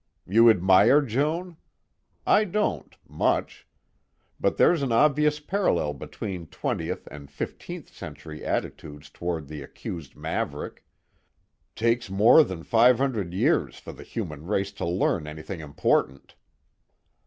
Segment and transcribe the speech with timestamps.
[0.25, 1.57] You admire Joan?
[2.25, 3.67] I don't, much.
[4.39, 10.83] But there's an obvious parallel between twentieth and fifteenth century attitudes toward the accused maverick.
[11.75, 16.33] Takes more than five hundred years for the human race to learn anything important."